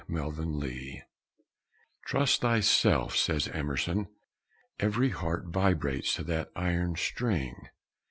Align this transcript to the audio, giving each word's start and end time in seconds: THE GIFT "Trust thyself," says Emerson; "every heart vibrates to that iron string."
THE 0.09 0.99
GIFT 0.99 1.03
"Trust 2.07 2.41
thyself," 2.41 3.15
says 3.15 3.47
Emerson; 3.49 4.07
"every 4.79 5.09
heart 5.09 5.45
vibrates 5.49 6.15
to 6.15 6.23
that 6.23 6.49
iron 6.55 6.95
string." 6.95 7.67